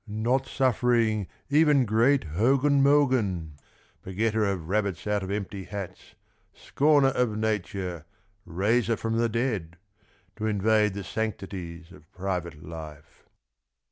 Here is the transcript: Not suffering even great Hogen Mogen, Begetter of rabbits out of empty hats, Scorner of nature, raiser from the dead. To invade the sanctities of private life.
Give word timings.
Not 0.07 0.47
suffering 0.47 1.27
even 1.51 1.85
great 1.85 2.23
Hogen 2.33 2.81
Mogen, 2.81 3.51
Begetter 4.03 4.45
of 4.51 4.67
rabbits 4.67 5.05
out 5.05 5.21
of 5.21 5.29
empty 5.29 5.65
hats, 5.65 6.15
Scorner 6.55 7.09
of 7.09 7.37
nature, 7.37 8.05
raiser 8.43 8.97
from 8.97 9.17
the 9.19 9.29
dead. 9.29 9.77
To 10.37 10.47
invade 10.47 10.95
the 10.95 11.03
sanctities 11.03 11.91
of 11.91 12.11
private 12.11 12.63
life. 12.63 13.29